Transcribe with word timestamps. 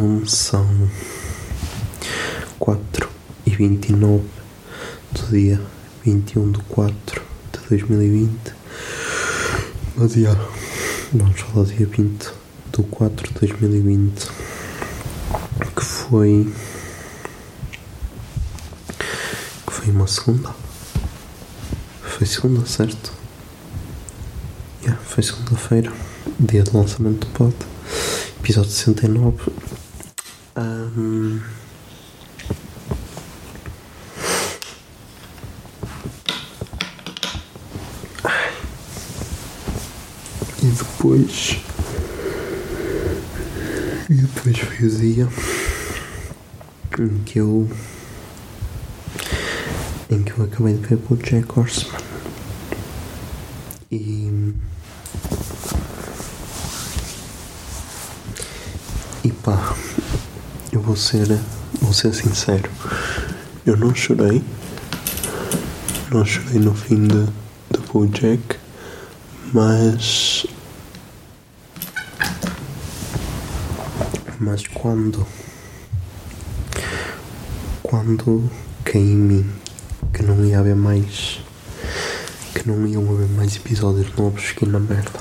Zoom, 0.00 0.26
são 0.26 0.66
4 2.58 3.08
e 3.44 3.50
29 3.50 4.24
do 5.12 5.26
dia 5.26 5.60
21 6.04 6.52
de 6.52 6.58
4 6.60 7.22
de 7.52 7.68
2020 7.68 8.30
No 9.96 10.08
dia, 10.08 10.34
vamos 11.12 11.38
falar 11.40 11.66
do 11.66 11.74
dia 11.74 11.86
20 11.86 12.30
do 12.72 12.82
4 12.84 13.28
de 13.28 13.40
2020 13.40 14.26
Que 15.76 15.84
foi 15.84 16.50
Que 19.66 19.72
foi 19.72 19.90
uma 19.90 20.06
segunda 20.06 20.54
Foi 22.00 22.26
segunda, 22.26 22.64
certo? 22.64 23.12
Yeah, 24.82 24.98
foi 25.04 25.22
segunda-feira 25.22 25.92
Dia 26.38 26.62
de 26.62 26.74
lançamento 26.74 27.26
do 27.26 27.32
pod 27.34 27.54
Episódio 28.38 28.70
69 28.70 29.69
E 30.92 31.40
depois? 40.66 41.58
E 44.08 44.14
depois 44.14 44.58
foi 44.58 44.86
o 44.86 44.90
dia 44.90 45.28
Em 46.98 47.18
que 47.24 47.38
eu 47.38 47.70
Em 50.10 50.24
que 50.24 50.32
eu 50.32 50.44
acabei 50.44 50.74
de 50.74 50.88
ver 50.88 50.98
o 51.14 51.16
Jack 51.16 51.46
Horseman. 51.56 52.00
E 53.92 54.54
E 59.22 59.30
pá, 59.30 59.76
eu 60.72 60.80
vou 60.80 60.96
ser, 60.96 61.26
vou 61.80 61.92
ser 61.92 62.14
sincero, 62.14 62.70
eu 63.66 63.76
não 63.76 63.94
chorei, 63.94 64.42
não 66.10 66.24
chorei 66.24 66.58
no 66.58 66.74
fim 66.74 67.06
de, 67.06 67.26
de 67.70 67.78
Bojack, 67.92 68.56
mas 69.52 70.46
mas 74.38 74.66
quando 74.68 75.26
quando 77.82 78.50
caí 78.84 79.02
em 79.02 79.16
mim 79.16 79.50
que 80.12 80.22
não 80.22 80.44
ia 80.44 80.60
haver 80.60 80.76
mais 80.76 81.40
que 82.54 82.68
não 82.68 82.86
iam 82.86 83.10
haver 83.10 83.28
mais 83.28 83.56
episódios 83.56 84.14
novos, 84.16 84.42
fiquei 84.42 84.68
na 84.68 84.78
merda. 84.78 85.18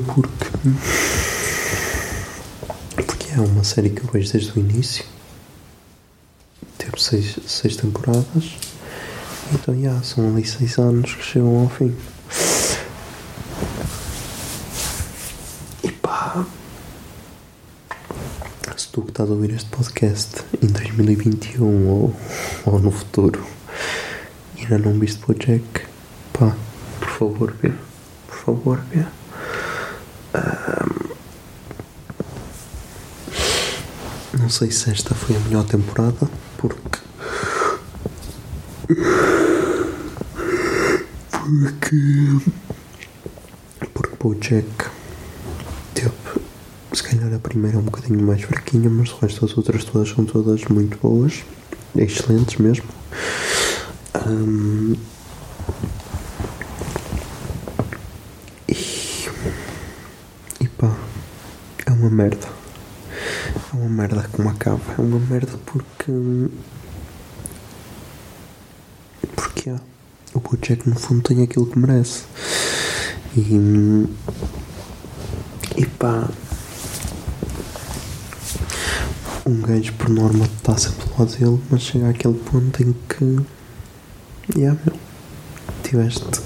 Porque. 0.00 0.58
Porque 2.96 3.34
é 3.34 3.40
uma 3.40 3.64
série 3.64 3.90
que 3.90 4.02
eu 4.02 4.10
vejo 4.10 4.32
desde 4.32 4.52
o 4.52 4.58
início. 4.58 5.04
Teve 6.78 7.00
seis, 7.00 7.38
seis 7.46 7.76
temporadas. 7.76 8.56
Então, 9.52 9.80
já, 9.80 10.02
são 10.02 10.28
ali 10.28 10.46
seis 10.46 10.78
anos 10.78 11.14
que 11.14 11.22
chegam 11.22 11.60
ao 11.60 11.68
fim. 11.68 11.94
E 15.84 15.90
pá. 15.92 16.46
Se 18.76 18.88
tu 18.88 19.02
que 19.02 19.10
estás 19.10 19.28
a 19.30 19.32
ouvir 19.32 19.50
este 19.50 19.68
podcast 19.70 20.42
em 20.62 20.66
2021 20.66 21.88
ou, 21.88 22.16
ou 22.64 22.78
no 22.78 22.90
futuro 22.90 23.44
e 24.56 24.62
ainda 24.62 24.78
não 24.78 24.98
viste 24.98 25.22
Jack, 25.34 25.86
pá, 26.32 26.56
por 27.00 27.08
favor, 27.08 27.54
vê. 27.60 27.72
Por 28.28 28.36
favor, 28.36 28.80
vê. 28.90 29.04
Não 34.38 34.48
sei 34.48 34.70
se 34.70 34.90
esta 34.90 35.14
foi 35.14 35.36
a 35.36 35.40
melhor 35.40 35.64
temporada, 35.64 36.28
porque. 36.58 36.98
Porque. 41.30 42.52
Porque 43.92 44.26
o 44.26 44.34
Jack 44.34 44.66
teve. 45.94 46.10
Se 46.92 47.02
calhar 47.02 47.32
a 47.34 47.38
primeira 47.38 47.76
é 47.76 47.80
um 47.80 47.84
bocadinho 47.84 48.22
mais 48.22 48.42
fraquinha, 48.42 48.88
mas 48.90 49.10
o 49.12 49.16
resto 49.18 49.46
das 49.46 49.56
outras 49.56 49.84
todas 49.84 50.08
são 50.10 50.24
todas 50.24 50.64
muito 50.64 50.98
boas. 50.98 51.42
Excelentes 51.96 52.56
mesmo. 52.58 52.86
Ahm, 54.14 54.94
e, 58.68 59.28
e 60.60 60.68
pá, 60.68 60.94
é 61.86 61.90
uma 61.92 62.01
merda. 62.12 62.46
É 63.72 63.76
uma 63.76 63.88
merda 63.88 64.28
como 64.32 64.48
acaba. 64.48 64.80
É 64.98 65.00
uma 65.00 65.18
merda 65.18 65.52
porque. 65.66 66.12
Porque 69.34 69.70
há. 69.70 69.80
O 70.34 70.40
Bojack 70.40 70.88
no 70.88 70.98
fundo 70.98 71.22
tem 71.22 71.42
aquilo 71.42 71.66
que 71.66 71.78
merece. 71.78 72.24
E. 73.36 74.08
E 75.76 75.86
pá. 75.86 76.28
Um 79.44 79.60
gajo 79.60 79.92
por 79.94 80.08
norma 80.08 80.44
está 80.44 80.78
sempre 80.78 81.06
do 81.06 81.18
lado 81.18 81.36
dele, 81.36 81.60
mas 81.70 81.82
chega 81.82 82.10
àquele 82.10 82.38
ponto 82.38 82.82
em 82.82 82.92
que. 83.08 83.40
Yeah, 84.56 84.78
meu. 84.84 84.96
Tiveste 85.82 86.40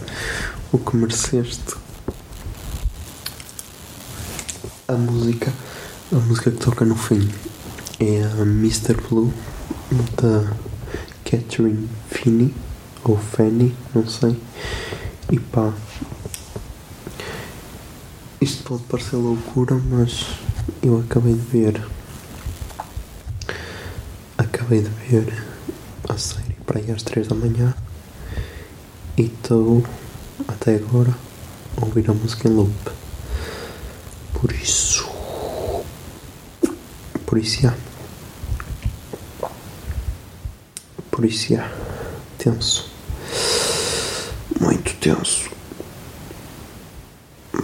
o 0.73 0.79
que 0.79 0.97
mereceste. 0.97 1.86
A 4.89 4.93
música. 4.93 5.53
A 6.13 6.17
música 6.17 6.49
que 6.49 6.59
toca 6.59 6.85
no 6.85 6.95
fim 6.95 7.29
é 7.99 8.23
a 8.23 8.43
Mr. 8.43 8.95
Blue 9.09 9.33
da 10.23 10.53
Catherine 11.25 11.89
Finney 12.09 12.55
ou 13.03 13.17
Fanny, 13.17 13.75
não 13.93 14.07
sei. 14.07 14.41
E 15.33 15.41
pá. 15.41 15.73
Isto 18.41 18.63
pode 18.63 18.85
parecer 18.85 19.17
loucura, 19.17 19.75
mas 19.75 20.25
eu 20.81 21.01
acabei 21.01 21.35
de 21.35 21.41
ver. 21.41 21.85
Acabei 24.39 24.83
de 24.83 24.91
ver 25.09 25.45
a 26.09 26.17
série 26.17 26.55
para 26.65 26.79
aí 26.79 26.93
às 26.93 27.03
3 27.03 27.27
da 27.27 27.35
manhã 27.35 27.75
e 29.19 29.23
estou 29.23 29.85
até 30.47 30.77
agora 30.77 31.13
a 31.77 31.85
ouvir 31.85 32.09
a 32.09 32.15
música 32.15 32.49
em 32.49 32.53
loop. 32.53 32.96
Por 34.41 34.53
isso. 34.53 34.87
Isso, 41.37 41.53
já. 41.55 41.71
Tenso. 42.39 42.91
Muito 44.59 44.95
tenso. 44.95 45.51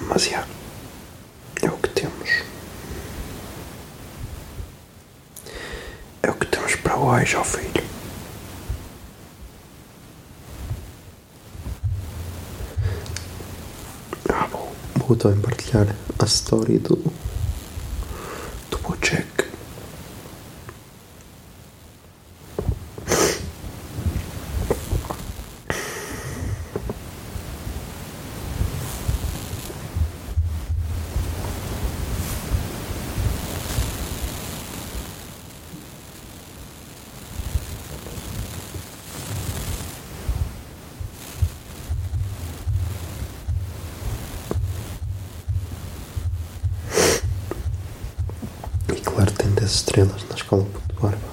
Mas, 0.09 0.25
já. 0.27 0.47
É 1.63 1.69
o 1.71 1.77
que 1.79 1.89
temos. 1.89 2.31
É 6.23 6.31
o 6.31 6.35
que 6.35 6.47
temos 6.47 6.75
para 6.77 6.97
hoje, 6.97 7.37
ó 7.37 7.45
filho. 7.45 7.92
Vou 15.07 15.17
também 15.17 15.41
partilhar 15.41 15.95
a 16.19 16.25
story 16.25 16.79
do, 16.79 16.97
do 18.71 18.79
Bojack. 18.79 19.27
E 48.95 49.01
10 49.63 49.71
estrelas 49.71 50.25
na 50.29 50.35
escola 50.35 50.65
Puto 50.65 51.01
Barba. 51.01 51.32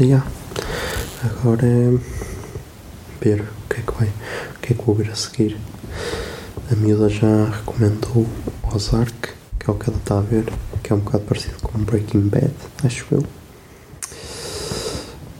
E 0.00 0.14
agora, 1.24 1.66
é 1.66 1.90
ver 3.20 3.40
o 3.40 3.68
que 3.68 3.80
é 3.80 3.82
que 3.82 3.92
vai, 3.98 4.06
o 4.06 4.58
que 4.60 4.72
é 4.72 4.76
que 4.76 4.84
vou 4.84 4.94
ver 4.94 5.10
a 5.10 5.14
seguir. 5.16 5.58
A 6.70 6.76
miúda 6.76 7.08
já 7.08 7.46
recomendou 7.46 8.24
Ozark, 8.72 9.30
que 9.58 9.68
é 9.68 9.72
o 9.72 9.74
que 9.74 9.90
ela 9.90 9.98
está 9.98 10.18
a 10.18 10.20
ver, 10.20 10.44
que 10.84 10.92
é 10.92 10.94
um 10.94 11.00
bocado 11.00 11.24
parecido 11.24 11.56
com 11.62 11.82
Breaking 11.82 12.28
Bad, 12.28 12.54
acho 12.84 13.06
eu. 13.10 13.24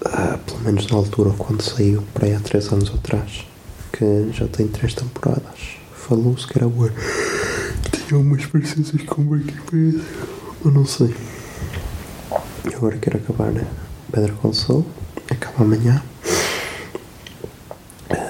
Ah, 0.05 0.41
pelo 0.45 0.59
menos 0.63 0.89
na 0.89 0.97
altura 0.97 1.31
quando 1.39 1.63
saiu, 1.63 2.03
para 2.13 2.27
aí 2.27 2.35
há 2.35 2.41
3 2.41 2.73
anos 2.73 2.93
atrás, 2.93 3.47
que 3.93 4.33
já 4.33 4.49
tem 4.49 4.67
3 4.67 4.93
temporadas. 4.93 5.77
Falou-se 5.95 6.49
que 6.49 6.59
era 6.59 6.69
boa. 6.69 6.93
Tinha 8.09 8.19
umas 8.19 8.45
parecenças 8.45 9.03
com 9.03 9.23
Breaking 9.23 9.55
Bad, 9.71 10.05
eu 10.65 10.71
não 10.73 10.85
sei. 10.85 11.15
Agora 12.75 12.99
quero 12.99 13.19
acabar 13.19 13.53
né? 13.53 13.65
Call 14.11 14.55
Saul, 14.55 14.87
acaba 15.31 15.65
amanhã. 15.65 16.03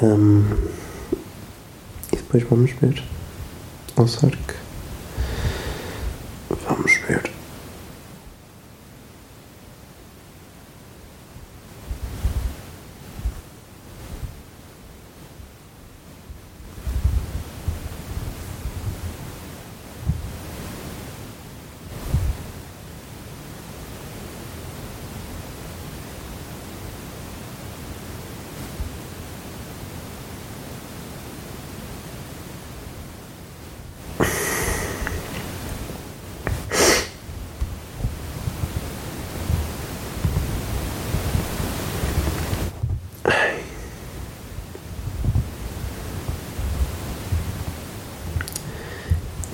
Ahm, 0.03 0.43
e 2.13 2.17
depois 2.17 2.43
vamos 2.43 2.73
ver 2.73 3.03
Ozark. 3.97 4.37
Vamos 4.47 4.68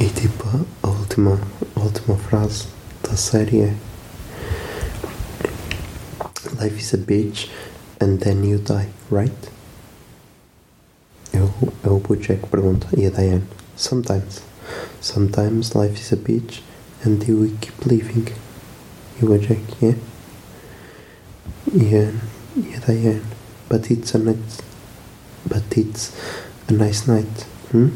E 0.04 0.08
tipo, 0.10 0.44
a 0.82 0.88
última, 0.88 1.40
a 1.74 1.80
última 1.80 2.14
frase 2.18 2.66
da 3.02 3.16
série 3.16 3.60
é 3.62 3.74
Life 6.60 6.78
is 6.78 6.92
a 6.92 6.98
bitch 6.98 7.50
and 8.02 8.18
then 8.18 8.44
you 8.44 8.58
die, 8.58 8.90
right? 9.10 9.34
É 11.32 11.40
o, 11.40 11.72
é 11.82 11.88
o 11.88 12.00
Bojack 12.00 12.42
que 12.42 12.48
pergunta 12.48 12.86
e 12.94 13.06
a 13.06 13.10
Diane 13.10 13.44
Sometimes. 13.78 14.42
Sometimes 15.00 15.72
life 15.72 15.98
is 15.98 16.12
a 16.12 16.16
bitch 16.16 16.62
and 17.06 17.26
you 17.26 17.56
keep 17.62 17.86
living. 17.86 18.26
E 19.18 19.24
o 19.24 19.28
Bojack, 19.28 19.62
yeah? 19.80 19.96
Yeah, 21.72 22.12
yeah, 22.54 22.80
Diane. 22.86 23.24
But 23.70 23.90
it's 23.90 24.14
a 24.14 24.18
nice, 24.18 24.60
but 25.48 25.78
it's 25.78 26.12
a 26.68 26.74
nice 26.74 27.06
night. 27.06 27.46
Hmm? 27.72 27.88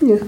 Yeah. 0.00 0.22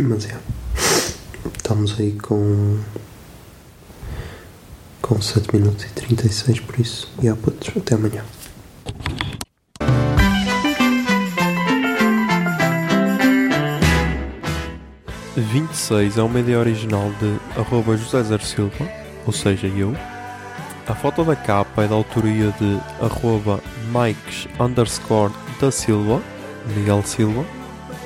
Mas 0.00 0.26
é. 0.26 0.38
Estamos 1.56 1.98
aí 1.98 2.12
com. 2.12 2.78
Com 5.02 5.20
7 5.20 5.54
minutos 5.56 5.84
e 5.84 5.88
36, 5.88 6.60
por 6.60 6.78
isso. 6.78 7.10
E 7.22 7.28
há 7.28 7.34
putos, 7.34 7.70
até 7.76 7.94
amanhã. 7.94 8.24
e 15.38 15.40
26 15.40 16.18
é 16.18 16.22
uma 16.22 16.40
ideia 16.40 16.58
original 16.58 17.12
de 17.20 17.60
arroba 17.60 17.96
José 17.96 18.24
Zer 18.24 18.42
Silva, 18.42 18.88
ou 19.24 19.32
seja, 19.32 19.68
eu. 19.68 19.94
A 20.86 20.94
foto 20.94 21.22
da 21.22 21.36
capa 21.36 21.84
é 21.84 21.86
da 21.86 21.94
autoria 21.94 22.52
de 22.58 22.80
arroba 23.00 23.60
Mikes 23.92 24.48
underscore 24.58 25.32
da 25.60 25.70
Silva, 25.70 26.20
Miguel 26.74 27.04
Silva. 27.04 27.57